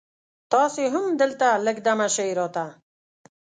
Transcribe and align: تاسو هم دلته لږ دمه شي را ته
تاسو 0.51 0.81
هم 0.93 1.05
دلته 1.21 1.47
لږ 1.65 1.77
دمه 1.85 2.07
شي 2.15 2.29
را 2.37 2.47
ته 2.55 2.65